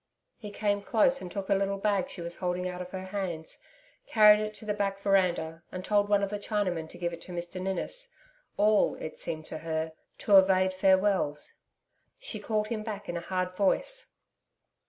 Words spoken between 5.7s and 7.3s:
and told one of the Chinamen to give it